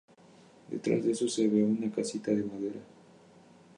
Detrás 0.71 1.05
de 1.05 1.11
estos 1.11 1.31
se 1.35 1.47
ve 1.47 1.63
una 1.63 1.91
casita 1.91 2.31
de 2.31 2.41
madera. 2.43 2.79